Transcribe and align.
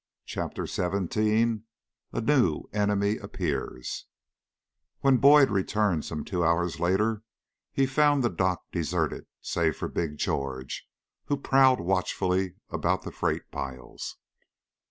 CHAPTER 0.25 0.65
XVII 0.65 1.61
A 2.11 2.21
NEW 2.21 2.63
ENEMY 2.73 3.17
APPEARS 3.19 4.07
When 5.01 5.17
Boyd 5.17 5.51
returned 5.51 6.05
some 6.05 6.25
two 6.25 6.43
hours 6.43 6.79
later 6.79 7.21
he 7.71 7.85
found 7.85 8.23
the 8.23 8.29
dock 8.31 8.63
deserted 8.71 9.27
save 9.41 9.77
for 9.77 9.87
Big 9.87 10.17
George, 10.17 10.87
who 11.25 11.37
prowled 11.37 11.79
watchfully 11.81 12.55
about 12.71 13.03
the 13.03 13.11
freight 13.11 13.51
piles. 13.51 14.17